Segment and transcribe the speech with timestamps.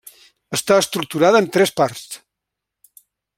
[0.57, 2.09] Està estructurada en tres parts.